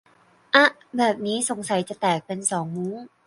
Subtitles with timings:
[0.53, 2.95] อ๊ะ แบบนี้สงสัยจะแตกเป็นสองมุ้ง